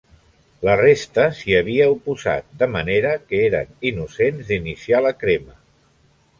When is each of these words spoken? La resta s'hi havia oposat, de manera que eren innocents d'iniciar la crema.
La 0.67 0.75
resta 0.79 1.25
s'hi 1.39 1.55
havia 1.57 1.87
oposat, 1.91 2.49
de 2.63 2.69
manera 2.77 3.13
que 3.29 3.43
eren 3.51 3.71
innocents 3.93 4.51
d'iniciar 4.51 5.07
la 5.09 5.17
crema. 5.23 5.59